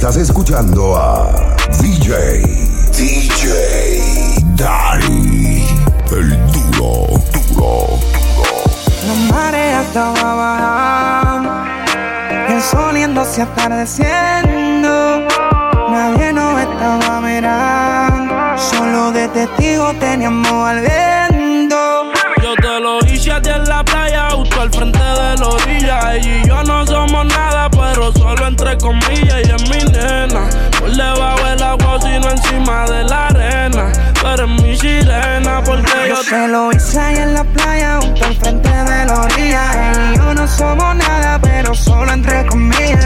[0.00, 1.30] Estás escuchando a
[1.78, 2.40] DJ,
[2.96, 5.62] DJ Dari,
[6.10, 8.62] el duro, duro, duro.
[9.06, 11.52] La marea estaba bajando,
[12.48, 15.28] el sol yéndose atardeciendo.
[15.90, 21.76] Nadie nos estaba mirando, solo de testigo teníamos al viento.
[22.42, 26.16] Yo te lo hice a ti en la playa, justo al frente de la orilla.
[26.16, 26.49] Y
[28.50, 29.40] entre comillas.
[29.46, 33.92] Y es mi nena, por debajo del agua, sino encima de la arena.
[34.22, 38.26] Pero es mi sirena, porque yo, Yo te lo hice ahí en la playa, justo
[38.26, 39.62] al frente de la orilla.
[39.72, 43.04] Ella y yo no somos nada, pero solo entre comillas.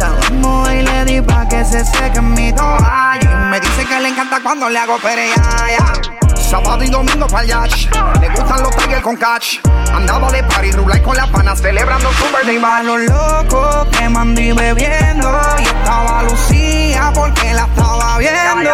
[0.00, 3.20] La vamos y le di pa' que se seque mi toalla.
[3.22, 6.07] Y me dice que le encanta cuando le hago pereaya.
[6.48, 9.58] Sábado y domingo pa'l yacht Le gustan los tigers con catch.
[9.92, 14.52] Andaba de party, rulay con las panas Celebrando su birthday Va los locos quemando y
[14.52, 15.40] bebiendo.
[15.58, 18.70] Y estaba Lucía porque la estaba viendo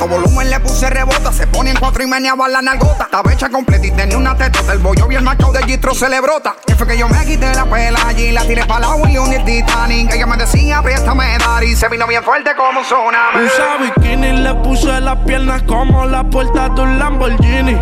[0.00, 1.30] Todo volumen le puse rebota.
[1.30, 3.04] Se pone en cuatro y meneaba la nalgota.
[3.04, 6.20] Estaba hecha completa y tenía una tetota El bollo bien marcado de Gistro se le
[6.22, 6.56] brota.
[6.66, 9.44] Que fue que yo me quité la pela allí La tiré pa' la y un
[9.44, 10.14] Titanic.
[10.14, 13.44] Ella me decía, préstame dar Y se vino bien fuerte como un tsunami.
[13.44, 17.76] Usa bikini, le puse las piernas como la puerta de un Lamborghini.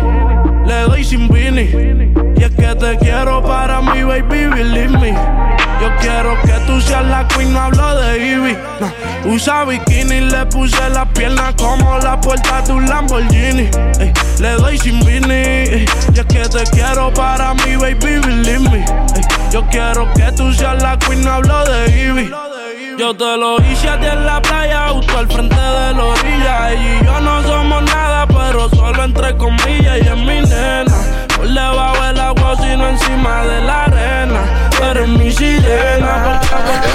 [0.65, 2.28] Le doy sin vini.
[2.49, 5.11] Es que te quiero para mi baby, believe me.
[5.11, 8.57] Yo quiero que tú seas la queen, no hablo de Ivy.
[8.79, 9.31] No.
[9.31, 13.69] Usa bikini, le puse las piernas como la puerta de un Lamborghini.
[14.39, 15.85] Le doy sin vini.
[16.13, 18.85] Y es que te quiero para mi baby, believe me.
[19.51, 22.31] Yo quiero que tú seas la queen, hablo de Ivy.
[22.97, 26.71] Yo te lo hice a ti en la playa, justo al frente de la orilla.
[26.71, 29.99] Ella y yo no somos nada, pero solo entre comillas.
[29.99, 30.97] Y es mi nena,
[31.39, 34.68] por debajo del agua, sino encima de la arena.
[34.81, 35.21] En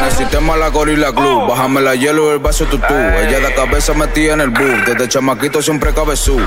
[0.05, 2.95] el sistema la gorila club, bájame la hielo el vaso tutú.
[2.95, 6.41] Ella de cabeza metía en el bus, desde chamaquito siempre cabezú.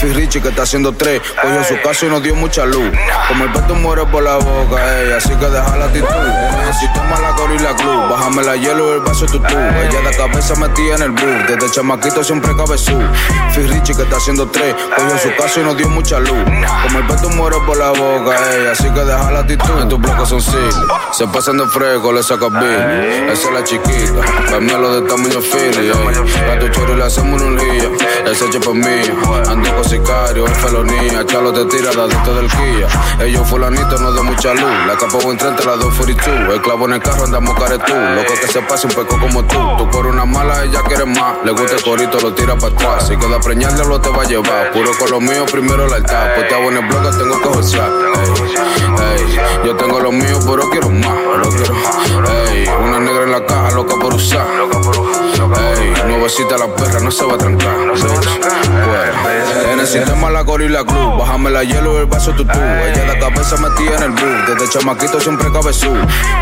[0.00, 2.90] Fui Richie que está haciendo tres, cogió su caso y nos dio mucha luz.
[3.28, 6.06] Como el peto muere por la boca, ella, así que deja la actitud.
[6.08, 9.56] En el sistema la gorila club, bájame la hielo el vaso tutú.
[9.56, 12.98] Ella de cabeza metía en el bus, desde chamaquito siempre cabezú.
[13.52, 16.44] Fui Richie que está haciendo tres, cogió su caso y nos dio mucha luz.
[16.82, 19.80] Como el peto muere por la boca, ella, así que deja la actitud.
[19.80, 20.81] En tu bloque son siglos,
[21.12, 23.30] se pasan de fresco, le sacas bill.
[23.30, 25.88] Esa es la chiquita, lo de tamaño Philly.
[25.88, 26.50] ey.
[26.50, 27.90] A tu chorro le hacemos un día,
[28.26, 29.42] ese chepe es mío.
[29.48, 31.24] Ando con sicario, es felonía.
[31.26, 32.88] Chalo te tira dadito del Kia.
[33.20, 34.70] Ellos fulanitos no de mucha luz.
[34.86, 36.54] La capa buen entre las dos 42.
[36.54, 37.92] El clavo en el carro andamos caretú.
[37.94, 39.58] Loco que se pase un peco como tú.
[39.78, 41.36] Tú por una mala, ella quiere más.
[41.44, 43.08] Le gusta el corito, lo tira para atrás.
[43.08, 44.72] Si queda preñarle, lo te va a llevar.
[44.72, 46.34] Puro con lo mío, primero la altar.
[46.34, 47.90] Pues te hago en el blog, tengo que josear.
[49.02, 51.18] Ey, ey, yo tengo lo mío, pero quiero más.
[51.38, 51.74] Lo quiero.
[52.50, 54.46] Ey, una negra en la caja, loca por usar.
[55.78, 57.76] Ey, nuevecita la perra, no se va a trancar.
[59.72, 62.58] En el sistema la gorila club, bájame la hielo y el vaso tutú.
[62.58, 65.88] Ella de cabeza metía en el bus, desde chamaquito siempre cabezú.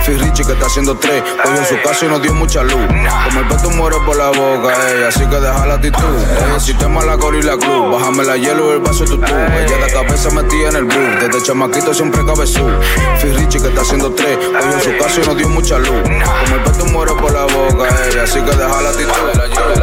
[0.04, 2.74] Fui Richie que está haciendo tres, cogió su caso y nos dio mucha luz.
[2.74, 5.98] Como el peto muere por la boca, ey, así que deja la actitud.
[6.44, 9.24] En el sistema la gorila club, bájame la hielo y el vaso tutú.
[9.26, 12.66] Ella de cabeza metía en el bus, desde chamaquito siempre cabezú.
[13.20, 16.02] Fui Richie que está haciendo tres, cogió su caso y nos dio mucha luz.
[16.02, 19.12] Como el peto muere por la boca, ey, así que deja la actitud.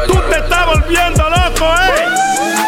[0.07, 2.05] tú te estás volviendo loco, eh.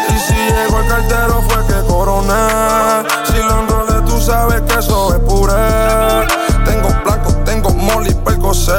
[0.08, 3.08] Y si llego al cartero fue que coroné.
[3.24, 6.26] Si lo enrolé, tú sabes que eso es puré.
[6.64, 8.72] Tengo placo, tengo molly, percocé.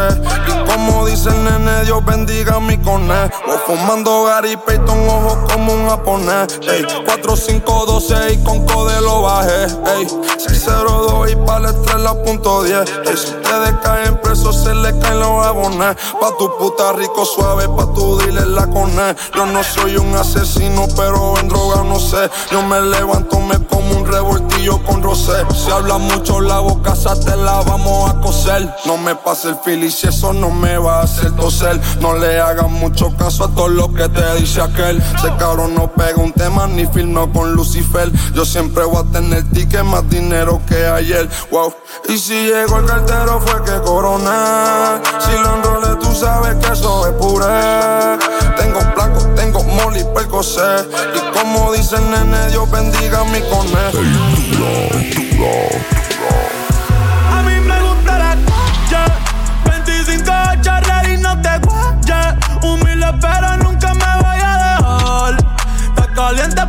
[1.07, 3.29] Y dice el nene, Dios bendiga mi coné.
[3.45, 6.59] Voy fumando Gary Payton, ojo como un japonés.
[6.67, 9.63] Ey, 4, 5, 2, 6, con code lo bajé.
[9.95, 10.07] Ey,
[10.37, 12.79] 602 y para el 3 la punto 10.
[13.05, 15.95] Ey, si ustedes caen presos, se les caen los abones.
[16.19, 19.15] Pa' tu puta rico suave, pa' tu dealer la coné.
[19.35, 22.29] Yo no soy un asesino, pero en droga no sé.
[22.51, 24.03] Yo me levanto, me como un
[24.61, 25.45] revoltillo con rosé.
[25.55, 28.73] Si habla mucho la boca, te la vamos a coser.
[28.85, 31.79] No me pase el fili si eso no me va a hacer toser.
[31.99, 34.97] No le hagas mucho caso a todo lo que te dice aquel.
[34.97, 38.11] Ese cabrón no pega un tema ni filmó con Lucifer.
[38.33, 41.29] Yo siempre voy a tener ticket más dinero que ayer.
[41.51, 41.73] Wow.
[42.09, 45.01] Y si llegó el cartero fue que coroné.
[45.19, 48.17] Si lo enrolé, tú sabes que eso es puré.
[48.57, 50.87] Tengo placo, tengo molly, percocé.
[51.15, 54.50] Y como dice el nene, Dios bendiga mi conejo.
[57.31, 59.13] A mí me gusta la calle.
[59.65, 60.31] 25
[60.61, 62.35] charlar y no te guayes.
[62.61, 65.37] Humilde, pero nunca me voy a dejar.
[65.89, 66.60] Está caliente,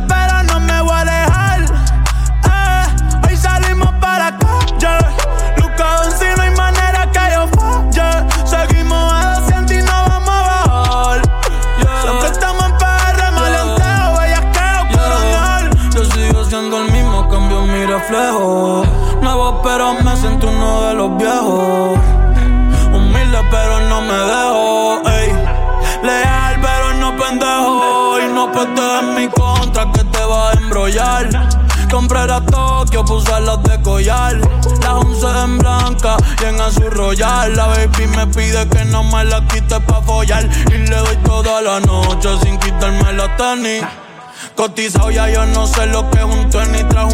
[31.93, 34.37] Compré la Tokio, puse las de collar.
[34.81, 37.55] Las once en blanca y en azul royal.
[37.55, 40.49] La baby me pide que no me la quite pa' follar.
[40.69, 43.83] Y le doy toda la noche sin quitarme la tenis.
[44.55, 47.12] Cotizado ya yo no sé lo que es un tenis Trajo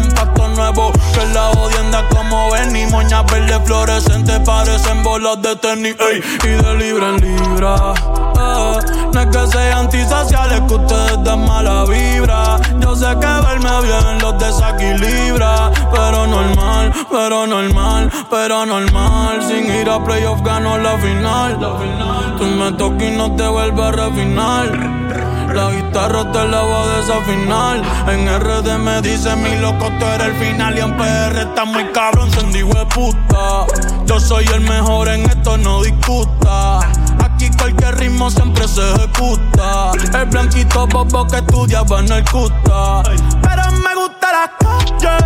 [3.24, 5.96] ven Y moñas verde fluorescente parecen bolas de tenis
[6.44, 7.94] Y de libra en libra
[8.38, 8.78] eh,
[9.12, 12.58] No es que sean antisociales que ustedes den mala vibra.
[12.80, 19.42] Yo sé que verme bien los desequilibra Pero normal, pero normal, pero normal.
[19.42, 22.36] Sin ir a playoff gano la final, la final.
[22.38, 26.96] Tú me toques y no te vuelves a refinar la guitarra te la voy a
[26.98, 27.82] desafinar.
[28.08, 30.76] En RD me dice mi loco, tú eres el final.
[30.76, 32.40] Y en PR está muy cabrón, se
[32.86, 33.66] puta.
[34.06, 36.80] Yo soy el mejor en esto, no discuta.
[37.22, 39.92] Aquí cualquier ritmo siempre se ejecuta.
[40.14, 43.02] El blanquito bobo que estudiaba en el cuta.
[43.42, 45.16] Pero me gusta la calle.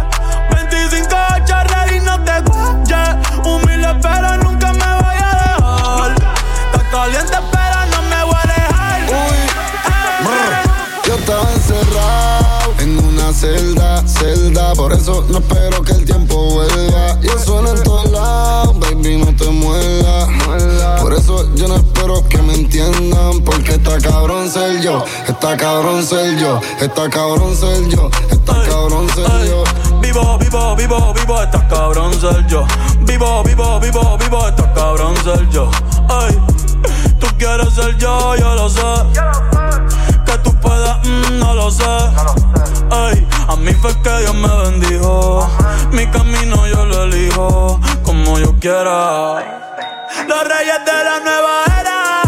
[0.51, 1.55] 25 8
[1.97, 3.17] y no te guayes.
[15.05, 17.21] Eso no espero que el tiempo vuelva.
[17.21, 20.99] Yo suena en todos lados, baby, no te muela.
[20.99, 23.43] Por eso yo no espero que me entiendan.
[23.43, 29.07] Porque está cabrón ser yo, está cabrón ser yo, está cabrón ser yo, está cabrón
[29.11, 29.63] ser yo.
[30.01, 32.65] Vivo, vivo, vivo, vivo, está cabrón ser yo.
[33.01, 35.71] Vivo, vivo, vivo, vivo, está cabrón ser yo.
[36.09, 36.39] Ay,
[37.21, 38.81] tú quieres ser yo, yo lo sé
[40.43, 41.85] Mm, no lo sé.
[42.91, 45.49] Ay, a mí fue que Dios me bendijo.
[45.93, 49.35] Mi camino yo lo elijo como yo quiera.
[50.27, 52.23] Los reyes de la nueva era.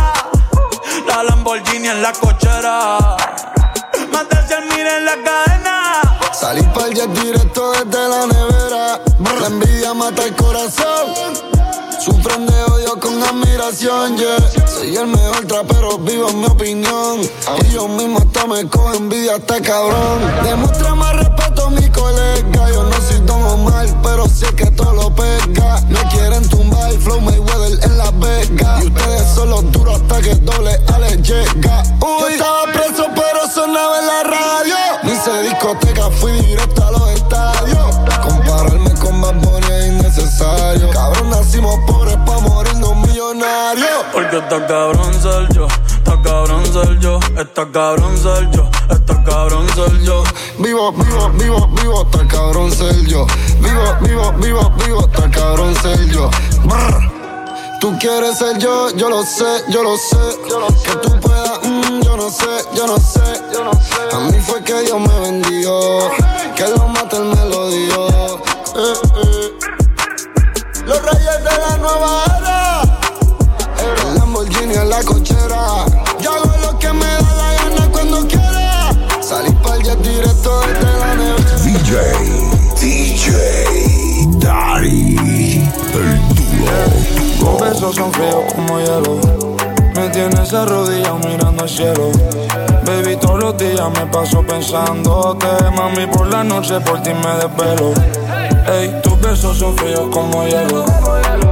[1.08, 2.99] La Lamborghini en la cochera.
[4.12, 5.93] Más de 100 mil en la cadena.
[6.32, 9.00] Salí para el jet directo desde la nevera.
[9.41, 11.56] La envidia mata el corazón.
[12.06, 14.69] Sufren de odio con admiración, yeah.
[14.69, 17.20] Soy el mejor trapero, vivo en mi opinión.
[17.64, 20.20] Y yo mismo hasta me cojo envidia, hasta cabrón.
[20.44, 22.70] Demuestra más respeto a mi colega.
[22.70, 25.81] Yo no soy Don mal, pero sé que todo lo pega.
[25.88, 28.85] Me quieren tumbar, flow Mayweather en Las Vegas.
[28.85, 31.82] Y ustedes son los duros hasta que doble Ale llega.
[32.02, 34.76] Uy, yo estaba preso, pero sonaba en la radio.
[35.02, 37.16] Ni se discoteca, fui directo a los
[44.37, 49.67] porque está cabrón ser yo, está cabrón ser yo, está cabrón ser yo, está cabrón
[49.75, 50.23] ser yo.
[50.59, 53.27] Vivo, vivo, vivo, vivo, está cabrón ser yo.
[53.61, 56.31] Vivo, vivo, vivo, vivo, está cabrón ser yo.
[57.81, 60.19] Tú quieres ser yo, yo lo sé, yo lo sé.
[60.85, 63.23] Que tú puedas, mm, yo no sé, yo no sé.
[64.12, 66.11] A mí fue que Dios me vendió,
[66.55, 68.06] que lo mate el melodío.
[68.77, 68.93] Eh,
[69.25, 69.53] eh.
[70.85, 72.75] Los reyes de la nueva era
[74.45, 75.87] en la cochera.
[76.21, 78.90] Yo hago lo que me da la gana cuando quiera.
[79.23, 81.57] Salí para el directo desde la nevera.
[81.64, 81.97] DJ,
[82.78, 83.25] DJ,
[84.38, 87.50] Daddy, el duro.
[87.50, 89.57] Los besos son fríos como hielo.
[89.95, 92.11] Me tienes arrodillado mirando al cielo.
[92.85, 95.47] Baby, todos los días me paso pensándote.
[95.75, 97.95] Mami, por la noche por ti me desvelo.
[98.68, 100.85] Ey, tus besos son fríos como hielo.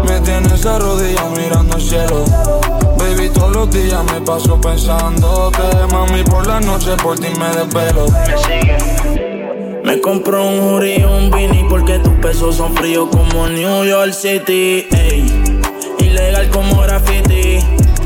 [0.07, 2.25] Me tienes arrodillado mirando al cielo.
[2.99, 5.63] Baby, todos los días me paso pensándote.
[5.93, 8.07] Mami, por la noche por ti me desvelo.
[9.85, 14.13] Me compro un jury y un Vini porque tus pesos son fríos como New York
[14.13, 14.87] City.
[14.91, 15.55] Ey,
[16.01, 17.61] ilegal como graffiti.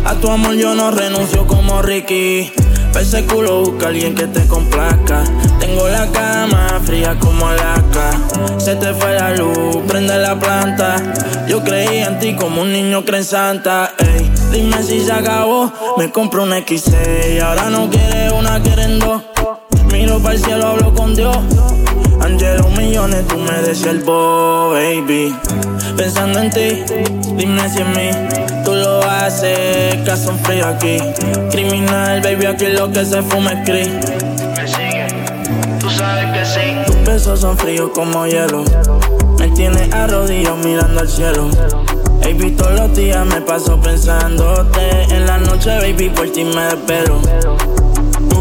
[0.05, 2.53] A tu amor yo no renuncio como Ricky.
[2.95, 5.25] Ese culo busca alguien que te complazca.
[5.61, 8.11] Tengo la cama fría como Alaska.
[8.59, 10.97] Se te fue la luz, prende la planta.
[11.47, 13.95] Yo creí en ti como un niño cree en Santa.
[13.99, 15.73] Ey, dime si se acabó.
[15.97, 17.41] Me compro un X6.
[17.41, 19.23] Ahora no quiere una, quieren dos.
[19.93, 21.37] Miro para el cielo, hablo con Dios.
[22.29, 25.35] Angelo millones, tú me el baby.
[25.97, 26.85] Pensando en ti,
[27.37, 28.11] dime si en mí
[28.67, 29.97] tú lo haces.
[30.05, 30.99] Caso frío aquí.
[31.51, 33.89] Criminal, baby, aquí lo que se fuma es gris.
[33.89, 35.07] Me sigue,
[35.81, 36.93] tú sabes que sí.
[36.93, 38.63] Tus besos son fríos como hielo.
[39.39, 41.49] Me tienes arrodillado mirando al cielo.
[42.23, 45.05] Baby, todos los días me paso pensándote.
[45.05, 47.23] En la noche, baby, por ti me espero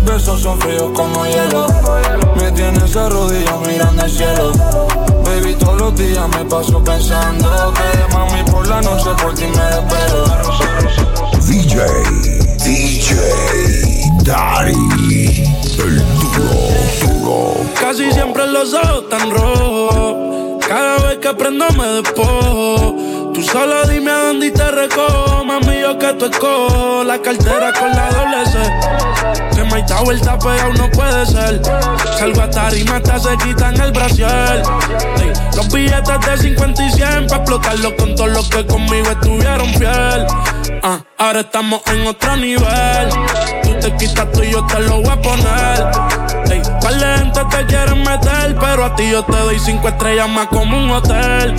[0.08, 1.68] besos son fríos como hielo.
[2.36, 4.52] Me tienes de rodillas mirando el cielo.
[5.24, 9.64] Baby, todos los días me paso pensando que mami por la noche por ti me
[9.64, 10.26] desvelo.
[11.46, 11.82] DJ,
[12.64, 13.16] DJ,
[14.24, 15.44] Daddy,
[15.80, 16.50] el duro,
[17.02, 17.54] duro.
[17.80, 20.66] Casi siempre los ojos tan rojos.
[20.68, 22.96] Cada vez que prendo me despojo.
[23.38, 27.04] Tú solo dime a dónde te recojo, mami, que tú escojo.
[27.04, 29.56] La cartera con la doble C.
[29.56, 31.62] Que me da vuelta pegado no puede ser.
[32.18, 34.64] Salgo a tarima hasta se quitan el brasier.
[35.56, 40.26] Los billetes de 50 y 100 pa' explotarlo con todos los que conmigo estuvieron fiel.
[40.82, 43.10] Ah, ahora estamos en otro nivel.
[43.62, 46.52] Tú te quitas tú y yo te lo voy a poner.
[46.52, 50.28] Ey, par de gente te quieren meter, pero a ti yo te doy cinco estrellas
[50.28, 51.54] más como un hotel.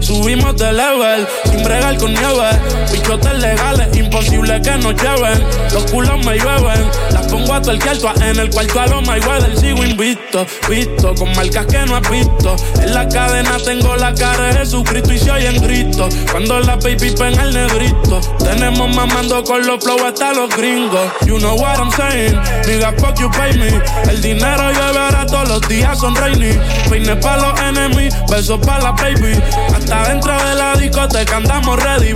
[0.00, 1.26] Subimos de level,
[1.56, 2.50] sin bregar con nieve.
[2.92, 5.44] Bichotes legales, imposible que nos lleven.
[5.72, 9.58] Los culos me llueven, las pongo a tuerquear todas en el cuarto a los Mayweather.
[9.58, 12.56] Sigo invicto, visto, con marcas que no has visto.
[12.80, 16.14] En la cadena tengo la cara de Jesucristo y se oyen gritos.
[16.30, 21.12] Cuando la baby ven al negrito, tenemos mamando con los flow hasta los gringos.
[21.26, 23.68] You know what I'm saying, nigga, fuck you, pay me.
[24.10, 26.58] El dinero lloverá todos los días, son rainy.
[26.88, 29.40] Peine pa' los enemies, besos pa' la baby.
[29.74, 32.06] Hasta dentro de la discoteca andamos ready.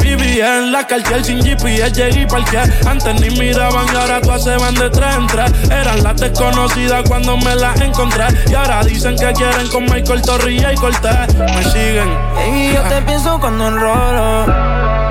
[0.41, 2.59] En la cartier sin GPS, llegué y parqué.
[2.87, 5.53] Antes ni miraban y ahora todas se van de tres en tres.
[5.71, 8.25] Eran las desconocidas cuando me las encontré.
[8.49, 11.35] Y ahora dicen que quieren con Michael Torrilla y Cortés.
[11.35, 12.09] Me siguen.
[12.35, 14.47] Baby, yo te pienso cuando enrolo.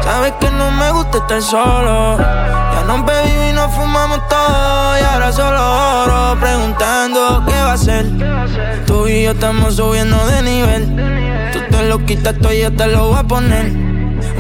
[0.03, 2.17] Sabes que no me gusta estar solo.
[2.17, 4.99] Ya no bebimos y nos fumamos todo.
[4.99, 8.05] Y ahora solo oro preguntando qué va a ser.
[8.85, 11.51] Tú y yo estamos subiendo de nivel.
[11.53, 13.98] Tú te lo quitas todo y yo te lo voy a poner.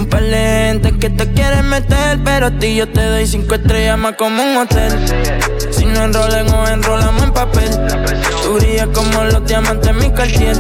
[0.09, 4.15] Par de que te quieren meter, pero a ti yo te doy cinco estrellas más
[4.15, 4.91] como un hotel.
[5.71, 7.69] Si no enrolen o enrolamos en papel.
[8.43, 10.57] Tú brillas como los diamantes en mi cartier.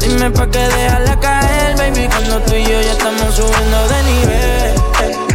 [0.00, 5.31] Dime pa' que dejarla caer, baby, cuando tú y yo ya estamos subiendo de nivel.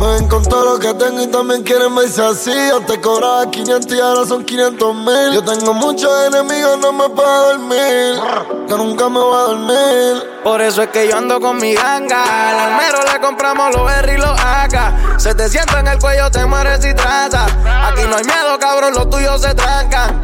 [0.00, 2.50] Me con todo lo que tengo y también quieren verse así.
[2.70, 5.32] Yo te cobraba 500 y ahora son 500 mil.
[5.34, 8.18] Yo tengo muchos enemigos, no me puedo dormir.
[8.66, 10.30] Que nunca me voy a dormir.
[10.42, 12.22] Por eso es que yo ando con mi ganga.
[12.48, 15.18] Al almero le compramos los R y los AK.
[15.20, 17.44] Se te sienta en el cuello, te mueres y traza.
[17.44, 20.22] Aquí no hay miedo, cabrón, los tuyos se trancan.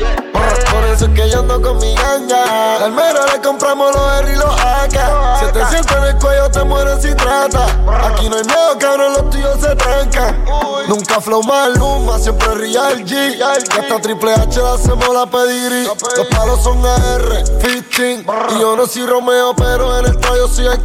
[0.70, 2.84] Por eso es que yo ando con mi ganga.
[2.84, 5.40] Al mero le compramos los R y los AK.
[5.40, 7.66] Si te sientes en el cuello, te mueres si trata.
[8.06, 10.44] Aquí no hay miedo, cabrón, los tuyos se trancan.
[10.88, 13.36] Nunca flow maluma, siempre real G.
[13.36, 15.84] Y hasta Triple H le hacemos la pedigrí.
[15.84, 18.24] Los palos son AR, 15.
[18.50, 20.80] Y yo no soy Romeo, pero en el tallo soy el.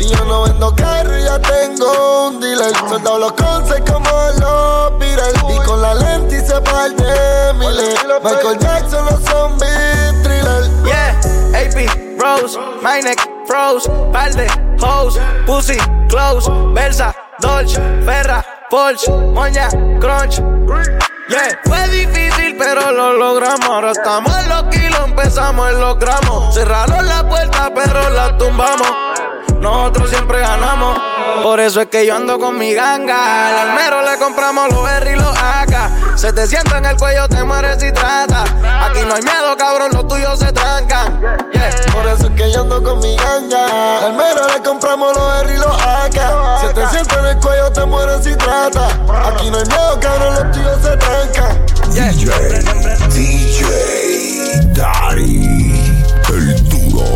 [0.00, 2.72] Y yo no vendo carro, ya tengo un dealer.
[2.88, 4.95] Soldado los conces como los
[5.48, 7.94] Y con la lente hice par de miles.
[8.22, 10.64] Michael Jackson, los zombies, thriller.
[10.84, 11.18] Yeah,
[11.54, 14.46] AP, Rose, my neck, froze, par de
[14.80, 19.68] hoes, pussy, close, Versa, Dolce, Ferra, Porsche, Moña,
[20.00, 20.40] Crunch.
[21.28, 23.68] Yeah, fue difícil, pero lo logramos.
[23.68, 26.54] Ahora estamos en los kilos, empezamos en los gramos.
[26.54, 28.90] Cerraron la puerta, pero la tumbamos.
[29.60, 31.15] Nosotros siempre ganamos.
[31.42, 33.48] Por eso es que yo ando con mi ganga.
[33.48, 36.16] Al almero le compramos los R y los AK.
[36.16, 38.42] Se te sienta en el cuello, te mueres si trata.
[38.42, 41.20] Aquí no hay miedo, cabrón, los tuyos se trancan.
[41.52, 41.70] Yeah.
[41.92, 44.06] Por eso es que yo ando con mi ganga.
[44.06, 46.60] Al mero le compramos los R y los AK.
[46.60, 48.86] Si te sientes en el cuello, te mueres si trata.
[49.28, 51.66] Aquí no hay miedo, cabrón, los tuyos se trancan.
[51.92, 52.30] DJ,
[53.10, 57.06] DJ, Daddy, el duro,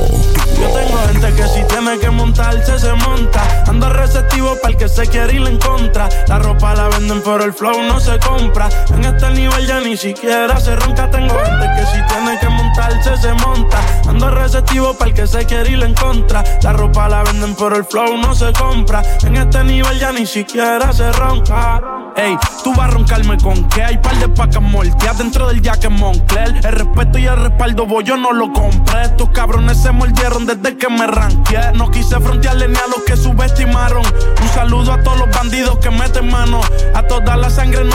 [0.58, 3.64] Yo tengo gente que si tiene que montarse, se monta.
[3.66, 6.08] Ando receptivo para el que se quiere ir en contra.
[6.28, 8.68] La ropa la venden, pero el flow no se compra.
[8.92, 11.10] En este nivel ya ni siquiera se ronca.
[11.10, 13.78] Tengo gente que si tiene que montarse, se monta.
[14.06, 16.44] Ando receptivo para el que se quiere ir en contra.
[16.62, 19.02] La ropa la venden, pero el flow no se compra.
[19.22, 21.80] En este nivel ya ni siquiera se ronca.
[22.20, 25.88] Ey, tú vas a roncarme con que hay par de pacas morteadas dentro del jaque
[25.88, 26.54] Moncler.
[26.56, 29.04] El respeto y el respaldo, voy, yo no lo compré.
[29.04, 31.58] Estos cabrones se mordieron desde que me ranqué.
[31.74, 34.02] No quise frontearle ni a los que subestimaron.
[34.04, 36.60] Un saludo a todos los bandidos que meten mano.
[36.94, 37.02] A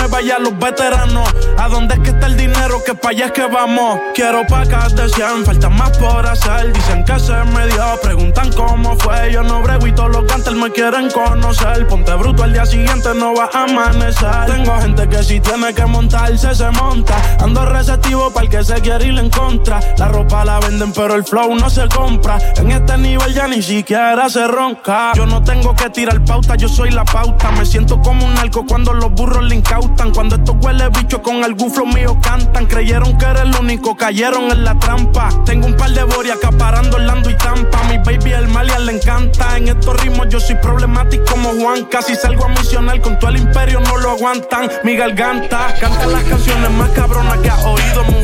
[0.07, 1.27] nueva a los veteranos.
[1.57, 2.83] ¿A dónde es que está el dinero?
[2.85, 3.99] Que pa' allá es que vamos.
[4.13, 6.73] Quiero pacas de 100, falta más por hacer.
[6.73, 9.31] Dicen que se me dio, preguntan cómo fue.
[9.31, 11.87] Yo no brego y todos los cantantes me quieren conocer.
[11.87, 14.45] Ponte bruto al día siguiente, no va a amanecer.
[14.47, 17.15] Tengo gente que si tiene que montarse, se monta.
[17.39, 19.79] Ando receptivo para el que se quiere ir en contra.
[19.97, 22.37] La ropa la venden, pero el flow no se compra.
[22.57, 25.13] En este nivel ya ni siquiera se ronca.
[25.15, 27.49] Yo no tengo que tirar pauta, yo soy la pauta.
[27.51, 29.94] Me siento como un arco cuando los burros le incautan.
[30.13, 32.67] Cuando estos huele bichos con algún flow mío cantan.
[32.67, 35.29] Creyeron que era el único, cayeron en la trampa.
[35.45, 37.83] Tengo un par de boria acaparando Orlando y Tampa.
[37.83, 39.57] Mi baby el Malian le encanta.
[39.57, 41.85] En estos ritmos yo soy problemático como Juan.
[41.85, 44.69] Casi salgo a misionar con todo el imperio, no lo aguantan.
[44.83, 48.14] Mi garganta canta las canciones más cabronas que ha oído.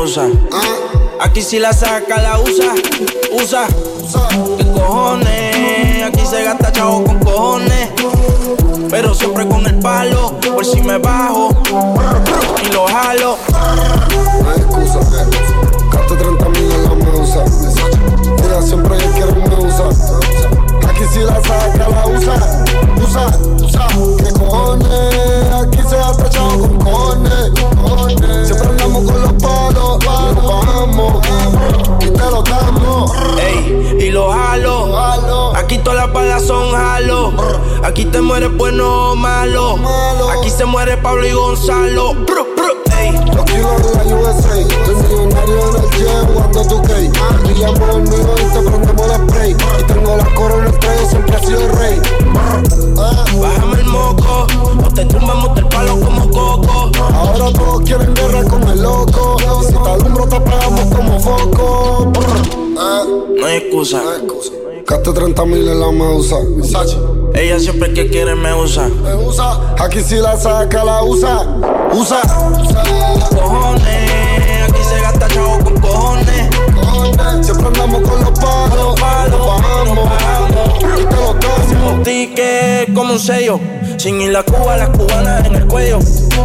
[0.00, 0.28] Usa.
[1.20, 2.74] Aquí si la saca, la usa.
[3.32, 3.66] Usa.
[4.56, 6.02] ¿Qué cojones?
[6.04, 7.90] Aquí se gasta chavo con cojones.
[8.88, 10.38] Pero siempre con el palo.
[10.40, 11.50] Por si me bajo.
[12.64, 13.36] Y lo jalo.
[14.42, 15.00] No hay excusa.
[15.92, 17.44] Gasto 30 mil en la medusa.
[18.44, 19.88] Ella siempre que quiere me usa.
[20.88, 22.64] Aquí si la saca, la usa.
[23.02, 23.26] Usa,
[23.62, 23.86] usa.
[24.24, 25.54] ¿Qué cojones?
[25.62, 27.52] Aquí se gasta chavo con cojones.
[28.46, 29.59] Siempre andamos con los palos.
[38.00, 39.76] Aquí te mueres bueno o malo.
[39.76, 40.30] Malo.
[40.30, 42.14] Aquí se muere Pablo y Gonzalo.
[42.14, 43.12] Bru, bru, ey.
[43.12, 47.10] Los kilos de la USA, soy millonario en el jet jugando tu gay.
[47.44, 49.50] Brillamos conmigo y te prendemos el spray.
[49.50, 52.00] Y tengo la corona estrella, siempre he sido el rey.
[52.96, 54.46] Ah, Bájame el moco.
[54.82, 56.90] O te tumbamos del palo como coco.
[57.12, 59.36] ahora todos quieren guerra con el loco.
[59.60, 62.12] Y si te alumbro, te apagamos como foco.
[62.78, 63.04] Ah,
[63.38, 64.00] No hay excusa.
[64.86, 66.36] Gaste 30 mil en la medusa.
[67.34, 68.88] Ella siempre que quiere me usa.
[68.88, 69.74] Me usa.
[69.78, 71.40] Aquí si la saca, la usa.
[71.92, 72.20] Usa.
[72.62, 72.82] usa.
[73.30, 76.48] Cojones, aquí se gasta chavo con cojones.
[76.74, 79.00] Cojones, Siempre andamos con los palos.
[79.00, 79.40] palos,
[79.86, 80.68] Nos nos bajamos.
[81.00, 82.02] Y te lo damos.
[82.02, 83.60] Ticket como un sello.
[83.96, 85.98] Sin ir la Cuba, las cubanas en el cuello.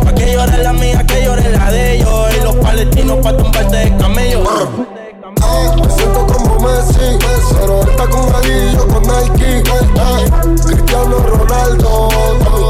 [0.04, 2.36] Pa' que llore la mía, que llore la de ellos.
[2.38, 4.43] Y los palestinos pa' tumbarte de camello.
[6.65, 7.17] Messi,
[7.60, 8.25] pero él está con
[8.73, 9.63] yo con Nike.
[10.65, 12.10] Cristiano Ronaldo,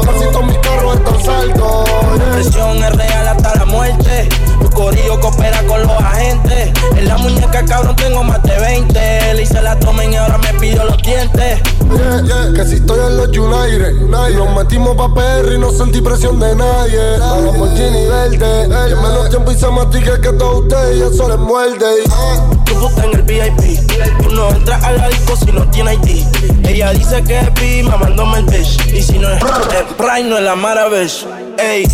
[0.04, 1.88] casi todos mis carros están saldos.
[2.18, 4.28] La presión es real hasta la muerte.
[4.60, 6.72] Tu corillo coopera con los agentes.
[6.96, 9.34] En la muñeca, cabrón, tengo más de 20.
[9.34, 11.60] Le hice la tomen y ahora me pidió los dientes.
[11.96, 13.94] Yeah, yeah, que si estoy en los United,
[14.30, 17.00] y nos metimos pa' PR y no sentí presión de nadie.
[17.14, 21.28] A la Lamborghini verde, en menos tiempo hice más tickets que todos ustedes y eso
[21.28, 21.86] les muerde.
[22.10, 23.80] Ah, Tu puta en el VIP.
[24.22, 26.24] Tú no entras a la disco si no tiene ID.
[26.66, 28.86] Ella dice que es pi, mamándome el bitch.
[28.92, 31.26] Y si no es el no es la Maravish.
[31.58, 31.86] Ey,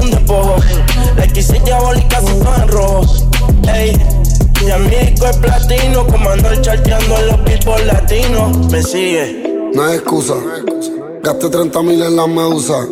[0.00, 0.56] un despojo.
[1.16, 3.06] La X6 diabólica todo en rojo.
[3.72, 3.96] Ey,
[4.64, 6.06] mi amigo es platino.
[6.06, 8.56] Como ando charteando en los beatbox latinos.
[8.70, 9.70] Me sigue.
[9.72, 10.34] No hay excusa.
[11.22, 12.86] Gaste 30 mil en la medusa.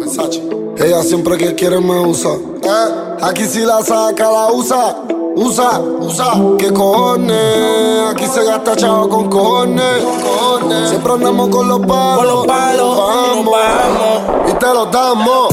[0.76, 2.30] Ella siempre que quiere me usa.
[2.32, 4.96] Eh, Aquí si la saca, la usa.
[5.36, 6.32] Usa, usa.
[6.58, 8.10] ¿Qué cojones?
[8.10, 10.04] Aquí se gasta chavo con cojones.
[10.22, 10.88] cojones.
[10.90, 12.16] Siempre andamos con los palos.
[12.18, 12.98] Con los palos,
[13.36, 14.50] y nos bajamos.
[14.50, 15.48] Y te los damos.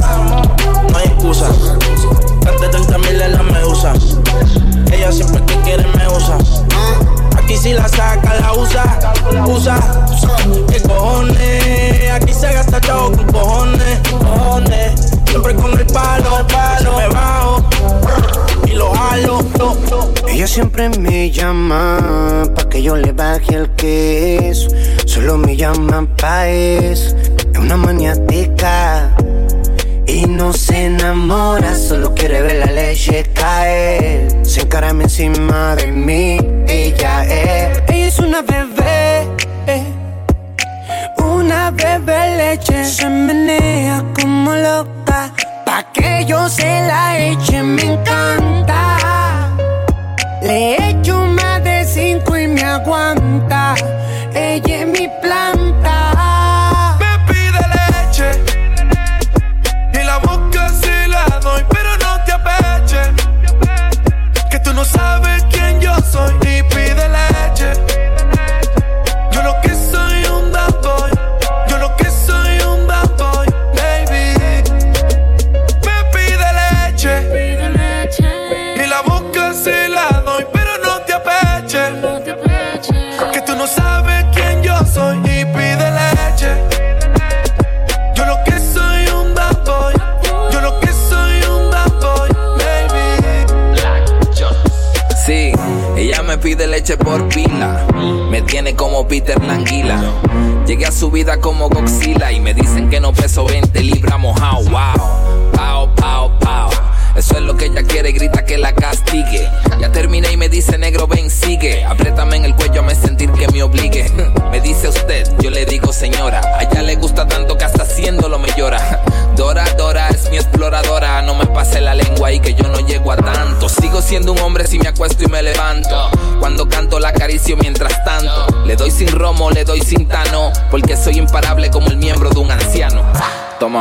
[0.91, 1.47] No hay excusa.
[2.45, 3.93] Gasté 30 mil en la medusa.
[4.91, 6.37] Ella siempre que quiere me usa.
[7.37, 9.13] Aquí si la saca, la usa.
[9.47, 9.79] Usa.
[10.69, 12.11] ¿Qué cojones?
[12.11, 13.99] Aquí se gasta chavo con cojones.
[14.11, 15.11] Cojones.
[15.25, 15.55] Siempre
[20.51, 24.67] siempre me llama pa' que yo le baje el queso.
[25.05, 26.49] Solo me llama pa'.
[26.49, 27.15] Es
[27.57, 29.15] una maniática
[30.05, 31.73] y no se enamora.
[31.73, 34.45] Solo quiere ver la leche caer.
[34.45, 36.37] Se encarame encima de mí.
[36.67, 37.81] Ella es.
[37.87, 39.27] Ella es una bebé.
[39.67, 39.85] eh.
[41.17, 42.83] Una bebé leche.
[42.83, 45.33] Se menea como loca.
[45.65, 47.63] Pa' que yo se la eche.
[47.63, 49.20] Me encanta.
[50.41, 53.75] Le echo más de cinco y me aguanta.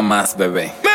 [0.03, 0.90] Más, bebé.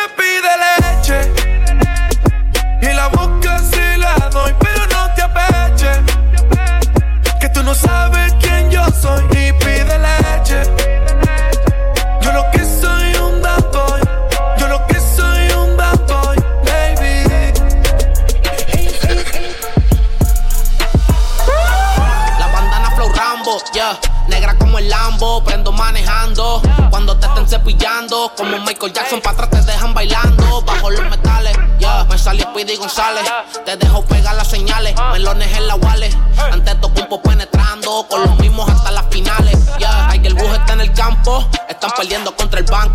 [27.58, 30.62] Cepillando, como Michael Jackson, para atrás te dejan bailando.
[30.64, 32.04] Bajo los metales, yeah.
[32.06, 33.24] Me salió Speedy González.
[33.66, 36.16] Te dejo pegar las señales, melones en la wallet.
[36.52, 40.10] Antes tocó un poco penetrando, con los mismos hasta las finales, yeah.
[40.10, 41.48] Ay, que el bus está en el campo,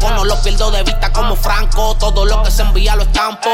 [0.00, 0.10] banco.
[0.14, 1.96] No lo pierdo de vista como Franco.
[1.98, 3.50] Todo lo que se envía lo estampo.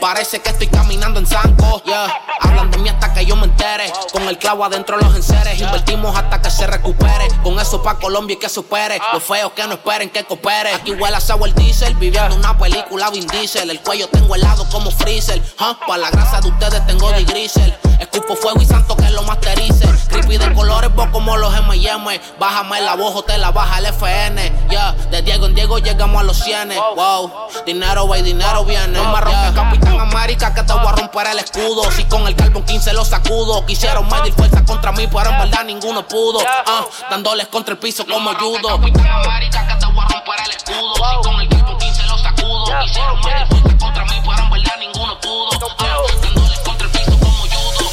[0.00, 2.12] Parece que estoy caminando en zanco, yeah.
[2.40, 3.92] Hablan de mí hasta que yo me entere.
[4.12, 5.60] Con el clavo adentro los enseres.
[5.60, 7.28] Invertimos hasta que se recupere.
[7.42, 9.00] Con eso pa' Colombia y que supere.
[9.12, 10.74] Los feos que no esperen que coopere.
[10.74, 11.94] Aquí huele a el diesel.
[11.94, 13.70] Viviendo una película Vin Diesel.
[13.70, 15.40] El cuello tengo helado como freezer.
[15.58, 15.76] Huh?
[15.86, 17.76] Para la grasa de ustedes tengo de grisel.
[17.98, 19.88] Escupo fuego y santo que lo masterice.
[20.08, 22.20] Creepy de colores, vos como los M&M.
[22.38, 24.52] Bájame la voz o te la baja el FN.
[24.70, 24.92] Yeah.
[25.10, 26.74] De Diego en Diego llegamos a los 100.
[26.96, 27.32] Wow.
[27.66, 28.98] Dinero va y dinero viene.
[28.98, 31.90] No me rompe Capitán América que te voy a romper el escudo.
[31.92, 33.64] Si con el carbón 15 lo sacudo.
[33.66, 36.40] Quisieron medir fuerza contra mí, pero en verdad ninguno pudo.
[36.66, 38.78] Ah, dándoles contra el piso como judo.
[38.78, 40.94] Capitán América que te voy a romper el escudo.
[40.94, 42.80] Si con el carbón 15 lo sacudo.
[42.84, 45.48] Quisieron medir fuerza contra mí, pero en verdad ninguno pudo.
[45.78, 47.90] Ah, dándoles contra el piso como judo.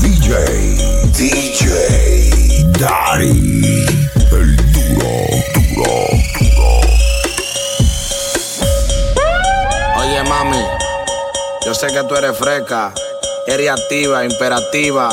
[0.00, 0.34] DJ,
[1.12, 3.86] DJ, Daddy,
[4.32, 5.10] el duro,
[5.76, 6.01] duro.
[11.72, 12.92] Yo sé que tú eres fresca,
[13.46, 15.08] eres activa, imperativa.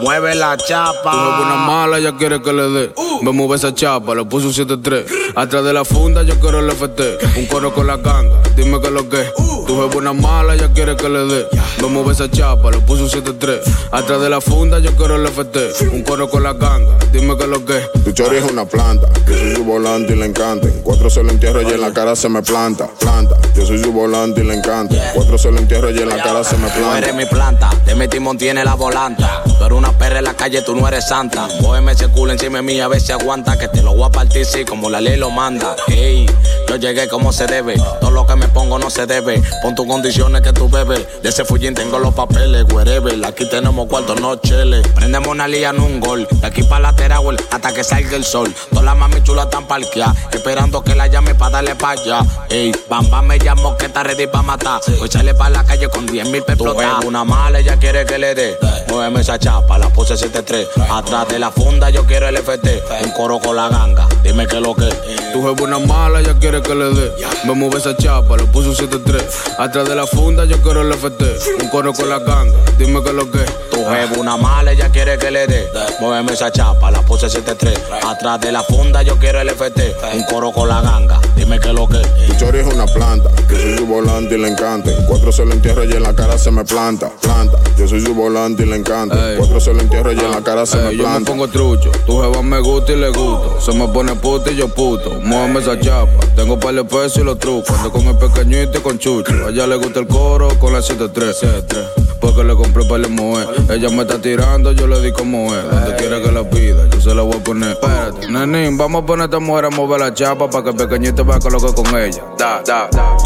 [0.00, 1.10] Mueve la chapa.
[1.10, 2.94] Tú ves una mala, ella quiere que le dé.
[3.22, 5.06] Me mueve esa chapa, le puso un 7-3.
[5.34, 7.18] Atrás de la funda, yo quiero el FT.
[7.36, 9.24] Un coro con la ganga, dime que lo que.
[9.66, 11.46] Tú ves una mala, ella quiere que le dé.
[11.80, 13.60] Me mueve esa chapa, le puso un 7-3.
[13.90, 15.84] Atrás de la funda, yo quiero el FT.
[15.92, 17.80] Un coro con la ganga, dime que lo que.
[18.04, 20.68] Tu chori es una planta, yo soy su volante y le encanta.
[20.68, 23.36] En Cuatro se lo entierro y en la cara se me planta, planta.
[23.54, 24.94] Yo soy su volante y le encanta.
[24.94, 26.98] En Cuatro se lo entierro y en la cara se me Tú planta.
[26.98, 29.42] eres mi planta, de mi timón tiene la volanta.
[29.44, 31.48] Tú eres una perra en la calle, tú no eres santa.
[31.60, 33.56] Cógeme ese culo encima de mí a ver si aguanta.
[33.58, 35.74] Que te lo voy a partir, sí, como la ley lo manda.
[35.88, 36.26] Ey,
[36.68, 37.74] yo llegué como se debe.
[38.00, 39.42] Todo lo que me pongo no se debe.
[39.62, 41.06] Pon tus condiciones que tú bebes.
[41.22, 43.24] De ese fullín tengo los papeles, wherever.
[43.24, 44.86] Aquí tenemos cuartos, no cheles.
[44.88, 46.26] Prendemos una lía en un gol.
[46.30, 48.52] De aquí para la Teragüel hasta que salga el sol.
[48.70, 50.16] Todas las mami chulas están parqueadas.
[50.32, 52.20] Esperando que la llame para darle pa' allá.
[52.48, 54.80] Ey, bam bam me llamó que está ready pa' matar.
[54.86, 57.04] Voy a echarle pa' la calle con 10 mil pe' explotar.
[57.04, 58.56] Una mala, ella quiere que le dé.
[58.88, 60.66] Muéveme esa chapa, la puse 7-3.
[60.90, 62.82] Atrás de la funda yo quiero el FT.
[63.04, 64.88] Un coro con la ganga, dime que lo que.
[65.32, 67.12] Tu jefa una mala, ella quiere que le dé.
[67.44, 69.22] Me mueve esa chapa, le puso un 7-3.
[69.58, 71.24] Atrás de la funda, yo quiero el FT.
[71.62, 73.44] Un coro con la ganga, dime que lo que.
[73.70, 75.68] Tu jefa una mala, ella quiere que le dé.
[76.00, 77.78] Muéveme esa chapa, la puse 7-3.
[78.04, 79.96] Atrás de la funda yo quiero el FT.
[80.14, 81.98] Un coro con la ganga, dime que lo que.
[82.26, 84.90] Tu chori es una planta, yo soy su volante y le encanta.
[84.90, 87.58] En Cuatro se lo entierro y en la cara se me planta, planta.
[87.76, 89.16] Yo soy su volante y le encanta.
[89.36, 91.30] Cuatro se lo entierro y en la cara se me yo me planta.
[91.30, 93.58] pongo trucho, tu jeva me gusta y le gusto.
[93.60, 94.13] Se me pone
[94.50, 95.10] y yo puto.
[95.20, 97.70] Muéveme esa chapa, tengo par de pesos y los trucos.
[97.70, 99.32] Ando con el pequeñito y con chucho.
[99.46, 101.12] A ella le gusta el coro con la 7-3.
[101.12, 102.18] 7-3.
[102.20, 103.48] Porque le compré para le mover.
[103.70, 105.64] Ella me está tirando, yo le di como es.
[105.64, 107.70] Donde quiera que la pida, yo se la voy a poner.
[107.72, 110.76] Espérate, nenín, vamos a poner a esta mujer a mover la chapa para que el
[110.76, 112.22] pequeñito vea que lo que con ella.
[112.38, 113.16] Da, da, da.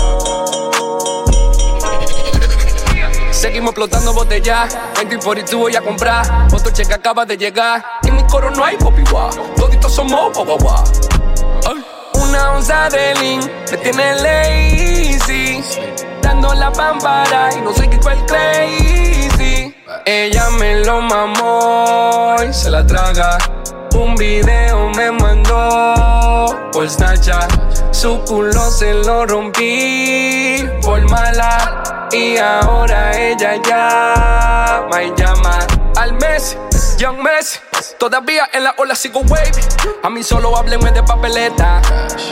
[3.31, 4.77] Seguimos explotando botellas.
[4.97, 6.49] 2042 voy a comprar.
[6.53, 7.85] Otro cheque acaba de llegar.
[8.03, 9.05] En mi coro no hay popi.
[9.79, 10.33] Toditos somos.
[11.67, 11.85] Ay.
[12.15, 15.63] Una onza de lean me tiene lazy.
[16.21, 19.75] Dando la pámpara y no sé qué cuál crazy.
[20.05, 23.39] Ella me lo mamó y se la traga.
[23.95, 27.93] Un video me mandó por Snapchat.
[27.93, 32.09] Su culo se lo rompí por mala.
[32.11, 35.59] Y ahora ella llama y llama
[35.97, 36.57] al Messi,
[36.99, 37.61] Young Messi.
[37.97, 39.63] Todavía en la ola sigo wavy.
[40.03, 41.81] A mí solo háblenme de papeleta.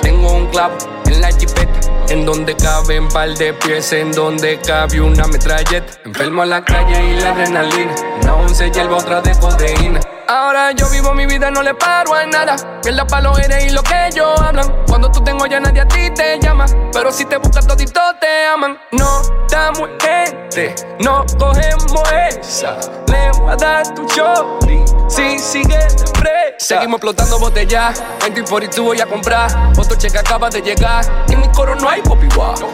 [0.02, 0.76] Tengo un clavo
[1.06, 1.80] en la jipeta.
[2.08, 6.00] En donde caben par de pies, en donde cabe una metralleta.
[6.04, 7.94] Enfermo a la calle y la adrenalina.
[8.22, 10.00] Una once hierba, otra de codeína.
[10.28, 12.56] Ahora yo vivo mi vida, no le paro a nada.
[12.82, 14.84] Pierda palo eres y lo que ellos hablan.
[14.88, 16.66] Cuando tú tengo ya nadie a ti te llama.
[16.92, 18.76] Pero si te buscas todito te aman.
[18.90, 22.76] No damos gente, no cogemos esa.
[23.06, 24.80] Le voy a dar tu shorty.
[25.08, 25.78] Si sigue
[26.18, 26.56] presa.
[26.58, 28.02] Seguimos explotando botellas.
[28.20, 29.48] 20 voy a comprar.
[29.78, 31.04] Otro cheque acaba de llegar.
[31.28, 32.26] En mi coro no hay popi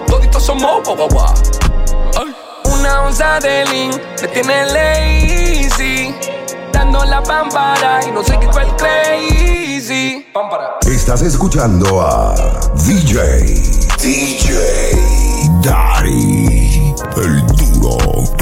[0.07, 1.35] Toditos somos guagua.
[2.65, 3.91] Una onza de lean
[4.23, 6.32] me tiene lazy
[6.93, 10.27] dando la pámpara y no sé qué fue el crazy.
[10.33, 10.79] Pámpara.
[10.87, 12.35] Estás escuchando a
[12.85, 13.45] DJ,
[13.99, 14.93] DJ
[15.63, 17.97] Daddy, el duro,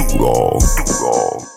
[0.08, 1.49] duro.